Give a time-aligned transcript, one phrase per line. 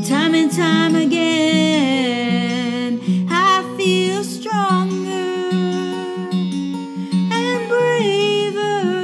[0.00, 1.28] Time and time again,
[3.30, 5.50] I feel stronger
[7.30, 9.02] and braver.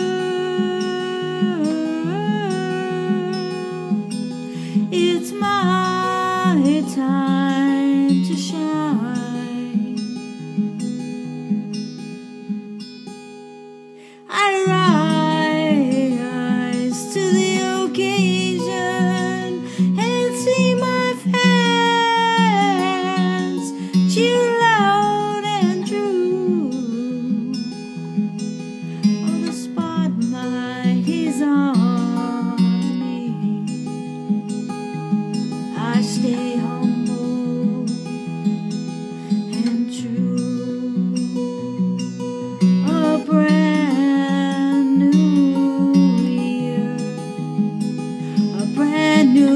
[4.91, 9.99] It's my time to shine.
[14.29, 14.78] I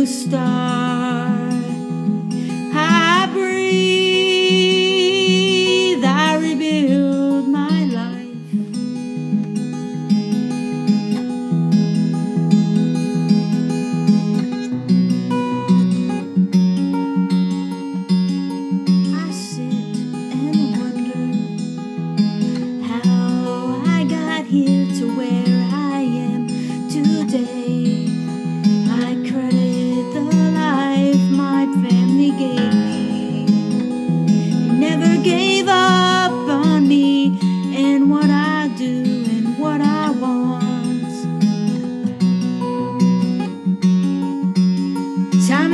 [0.02, 1.64] new start.
[2.74, 3.62] I breathe,
[6.04, 8.28] I rebuild my life.
[19.14, 19.96] I sit
[20.32, 21.26] and wonder
[22.88, 26.48] how I got here to where I am
[26.88, 27.81] today.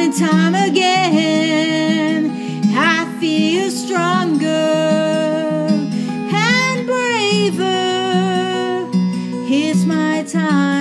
[0.09, 2.31] And time again,
[2.75, 4.47] I feel stronger
[6.33, 7.69] and braver.
[9.51, 10.79] It's my time.